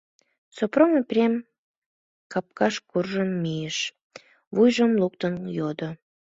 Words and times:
Сопром 0.55 0.91
Епрем 1.01 1.33
капкаш 2.31 2.75
куржын 2.89 3.29
мийыш, 3.43 3.77
вуйжым 4.55 4.91
луктын 5.01 5.33
йодо: 5.57 5.89